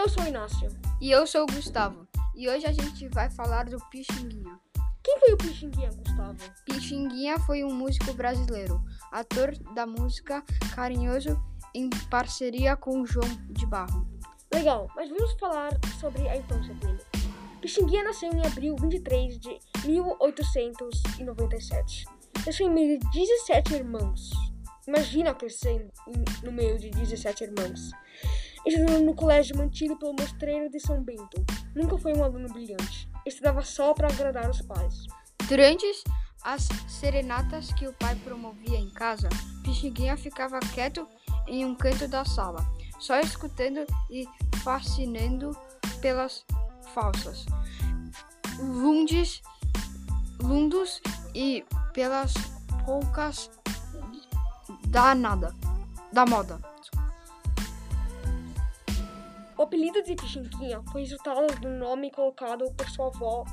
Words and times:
Eu 0.00 0.08
sou 0.08 0.22
o 0.22 0.26
Inácio. 0.26 0.68
E 0.98 1.10
eu 1.10 1.26
sou 1.26 1.42
o 1.42 1.46
Gustavo. 1.46 2.08
E 2.34 2.48
hoje 2.48 2.64
a 2.64 2.72
gente 2.72 3.06
vai 3.08 3.28
falar 3.28 3.66
do 3.66 3.76
Pixinguinha. 3.90 4.58
Quem 5.04 5.20
foi 5.20 5.34
o 5.34 5.36
Pixinguinha, 5.36 5.90
Gustavo? 5.90 6.38
Pixinguinha 6.64 7.38
foi 7.40 7.62
um 7.62 7.70
músico 7.70 8.14
brasileiro, 8.14 8.82
ator 9.12 9.54
da 9.74 9.86
música 9.86 10.42
Carinhoso 10.74 11.38
em 11.74 11.90
parceria 12.08 12.76
com 12.76 13.04
João 13.04 13.28
de 13.50 13.66
Barro. 13.66 14.08
Legal, 14.50 14.88
mas 14.96 15.10
vamos 15.10 15.38
falar 15.38 15.78
sobre 16.00 16.26
a 16.30 16.38
infância 16.38 16.72
dele. 16.76 17.02
Pixinguinha 17.60 18.04
nasceu 18.04 18.32
em 18.32 18.40
abril 18.46 18.76
23 18.80 19.38
de 19.38 19.58
1897. 19.84 22.06
Nasceu 22.46 22.68
em 22.68 22.72
meio 22.72 22.98
de 22.98 23.06
17 23.10 23.74
irmãos. 23.74 24.30
Imagina 24.88 25.34
crescer 25.34 25.90
no 26.42 26.50
meio 26.50 26.78
de 26.78 26.88
17 26.88 27.44
irmãos. 27.44 27.90
Estudou 28.66 29.00
no 29.00 29.14
colégio 29.14 29.56
mantido 29.56 29.96
pelo 29.96 30.12
Mostreiro 30.12 30.70
de 30.70 30.78
São 30.80 31.02
Bento. 31.02 31.44
Nunca 31.74 31.96
foi 31.98 32.12
um 32.14 32.22
aluno 32.22 32.48
brilhante. 32.48 33.08
Estudava 33.26 33.62
só 33.62 33.94
para 33.94 34.08
agradar 34.08 34.50
os 34.50 34.60
pais. 34.62 35.06
Durante 35.48 35.86
as 36.42 36.68
serenatas 36.88 37.72
que 37.72 37.86
o 37.86 37.92
pai 37.94 38.14
promovia 38.16 38.78
em 38.78 38.90
casa, 38.90 39.28
Pixinguinha 39.62 40.16
ficava 40.16 40.58
quieto 40.60 41.06
em 41.46 41.64
um 41.64 41.74
canto 41.74 42.06
da 42.06 42.24
sala, 42.24 42.64
só 42.98 43.18
escutando 43.18 43.84
e 44.10 44.26
fascinando 44.62 45.56
pelas 46.00 46.44
falsas, 46.94 47.44
lundes, 48.58 49.42
lundos 50.40 51.00
e 51.34 51.64
pelas 51.92 52.32
poucas 52.84 53.50
da 54.88 55.14
nada, 55.14 55.54
da 56.12 56.24
moda. 56.24 56.60
O 59.60 59.64
apelido 59.64 60.02
de 60.02 60.14
Pixinguinha 60.14 60.82
foi 60.90 61.02
resultado 61.02 61.46
do 61.60 61.68
nome 61.68 62.10
colocado 62.10 62.64
por 62.72 62.88
sua 62.88 63.08
avó 63.08 63.44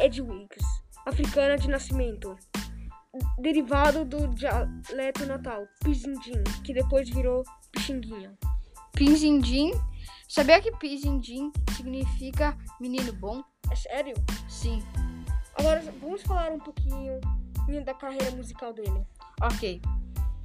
Edwigs, 0.00 0.64
africana 1.04 1.58
de 1.58 1.68
nascimento, 1.68 2.34
derivado 3.38 4.06
do 4.06 4.26
dialeto 4.28 5.26
natal 5.26 5.66
Pizindim, 5.84 6.42
que 6.64 6.72
depois 6.72 7.10
virou 7.10 7.44
Pixinguinha. 7.70 8.34
Pizindim? 8.94 9.72
Sabia 10.26 10.62
que 10.62 10.74
Pizindim 10.78 11.52
significa 11.76 12.56
menino 12.80 13.12
bom? 13.12 13.44
É 13.70 13.76
sério? 13.76 14.14
Sim. 14.48 14.82
Agora 15.58 15.82
vamos 16.00 16.22
falar 16.22 16.52
um 16.52 16.58
pouquinho 16.58 17.20
da 17.84 17.92
carreira 17.92 18.30
musical 18.30 18.72
dele. 18.72 19.06
Ok. 19.42 19.82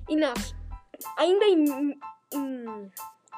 Inácio, 0.10 0.58
ainda 1.18 1.46
em, 1.46 1.98
em, 2.34 2.92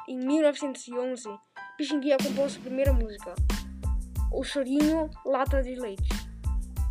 em 0.08 0.18
1911, 0.18 1.30
Pixinguinha 1.78 2.18
compôs 2.18 2.54
sua 2.54 2.62
primeira 2.62 2.94
música, 2.94 3.34
O 4.32 4.44
Chorinho 4.44 5.10
Lata 5.26 5.62
de 5.64 5.76
Leite. 5.76 6.10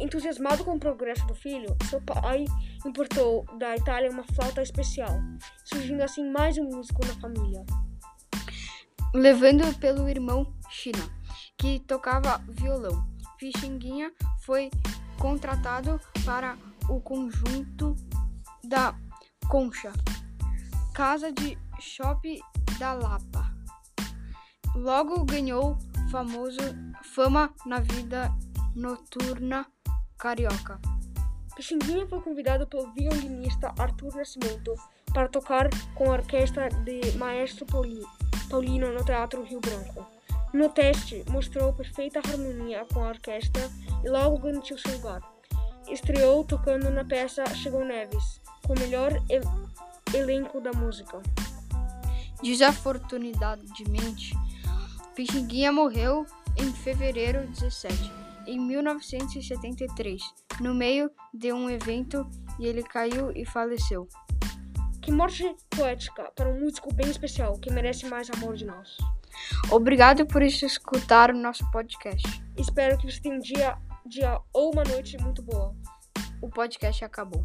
Entusiasmado 0.00 0.64
com 0.64 0.75
o 0.75 0.81
progresso 0.81 1.27
do 1.27 1.34
filho, 1.34 1.77
seu 1.89 2.00
pai 2.00 2.47
importou 2.86 3.45
da 3.58 3.77
Itália 3.77 4.11
uma 4.11 4.25
flauta 4.25 4.62
especial, 4.62 5.20
surgindo 5.64 6.03
assim 6.03 6.28
mais 6.31 6.56
um 6.58 6.64
músico 6.64 7.06
na 7.06 7.14
família. 7.14 7.64
Levando 9.12 9.78
pelo 9.78 10.08
irmão 10.08 10.53
China, 10.70 11.05
que 11.58 11.81
tocava 11.81 12.39
violão. 12.48 13.06
Pixinguinha 13.39 14.12
foi 14.41 14.70
contratado 15.19 16.01
para 16.25 16.56
o 16.89 17.01
conjunto 17.01 17.95
da 18.64 18.95
Concha, 19.48 19.92
casa 20.95 21.31
de 21.33 21.58
shopping 21.78 22.41
da 22.78 22.92
Lapa. 22.92 23.59
Logo 24.80 25.27
ganhou 25.27 25.77
famoso 26.11 26.57
fama 27.02 27.52
na 27.67 27.80
vida 27.80 28.35
noturna 28.74 29.67
carioca. 30.17 30.80
Pixinguinha 31.55 32.07
foi 32.07 32.18
convidado 32.23 32.67
pelo 32.67 32.91
violinista 32.95 33.74
Arthur 33.79 34.17
Nascimento 34.17 34.74
para 35.13 35.29
tocar 35.29 35.68
com 35.95 36.07
a 36.07 36.14
orquestra 36.14 36.70
de 36.70 37.13
Maestro 37.18 37.67
Paulino 37.67 38.91
no 38.91 39.05
Teatro 39.05 39.42
Rio 39.42 39.61
Branco. 39.61 40.07
No 40.55 40.70
teste, 40.70 41.27
mostrou 41.29 41.74
perfeita 41.74 42.20
harmonia 42.20 42.86
com 42.91 43.05
a 43.05 43.08
orquestra 43.08 43.70
e 44.02 44.08
logo 44.08 44.39
garantiu 44.39 44.79
seu 44.79 44.92
lugar. 44.92 45.20
Estreou 45.91 46.42
tocando 46.42 46.89
na 46.89 47.05
peça 47.05 47.45
Chegou 47.55 47.85
Neves, 47.85 48.41
com 48.67 48.73
o 48.73 48.79
melhor 48.79 49.12
el 49.29 49.42
elenco 50.14 50.58
da 50.58 50.73
música. 50.73 51.20
Desafortunadamente, 52.42 54.35
Pixinguinha 55.15 55.73
morreu 55.73 56.25
em 56.57 56.73
fevereiro 56.73 57.47
17, 57.48 57.95
em 58.47 58.59
1973, 58.59 60.23
no 60.61 60.75
meio 60.75 61.11
de 61.33 61.53
um 61.53 61.69
evento 61.69 62.29
e 62.59 62.67
ele 62.67 62.83
caiu 62.83 63.31
e 63.33 63.45
faleceu. 63.45 64.09
Que 65.03 65.11
morte 65.11 65.57
poética 65.71 66.31
para 66.35 66.48
um 66.48 66.61
músico 66.61 66.93
bem 66.95 67.09
especial 67.09 67.59
que 67.59 67.73
merece 67.73 68.07
mais 68.07 68.31
amor 68.31 68.55
de 68.55 68.67
nós. 68.67 68.97
Obrigado 69.71 70.27
por 70.27 70.43
escutar 70.43 71.31
o 71.31 71.37
nosso 71.37 71.69
podcast. 71.71 72.27
Espero 72.57 72.98
que 72.98 73.11
você 73.11 73.21
tenha 73.21 73.37
um 73.37 73.41
dia, 73.41 73.79
dia 74.07 74.41
ou 74.53 74.73
uma 74.73 74.85
noite 74.85 75.17
muito 75.19 75.42
boa. 75.42 75.75
O 76.42 76.48
podcast 76.48 77.05
acabou. 77.05 77.42